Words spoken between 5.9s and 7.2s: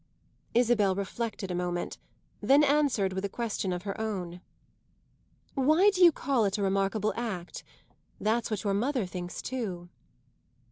do you call it a remarkable